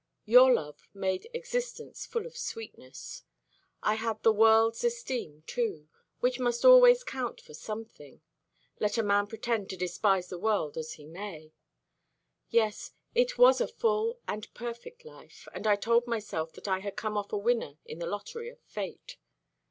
Your 0.25 0.51
love 0.51 0.89
made 0.95 1.29
existence 1.31 2.07
full 2.07 2.25
of 2.25 2.35
sweetness. 2.35 3.21
I 3.83 3.93
had 3.93 4.23
the 4.23 4.33
world's 4.33 4.83
esteem 4.83 5.43
too, 5.45 5.89
which 6.21 6.39
must 6.39 6.65
always 6.65 7.03
count 7.03 7.39
for 7.39 7.53
something, 7.53 8.19
let 8.79 8.97
a 8.97 9.03
man 9.03 9.27
pretend 9.27 9.69
to 9.69 9.77
despise 9.77 10.29
the 10.29 10.39
world 10.39 10.75
as 10.75 10.93
he 10.93 11.05
may. 11.05 11.53
Yes; 12.49 12.93
it 13.13 13.37
was 13.37 13.61
a 13.61 13.67
full 13.67 14.17
and 14.27 14.51
perfect 14.55 15.05
life, 15.05 15.47
and 15.53 15.67
I 15.67 15.75
told 15.75 16.07
myself 16.07 16.51
that 16.53 16.67
I 16.67 16.79
had 16.79 16.95
come 16.95 17.15
off 17.15 17.31
a 17.31 17.37
winner 17.37 17.75
in 17.85 17.99
the 17.99 18.07
lottery 18.07 18.49
of 18.49 18.59
Fate. 18.61 19.17